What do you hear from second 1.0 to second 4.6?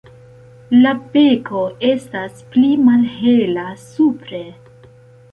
beko estas pli malhela supre.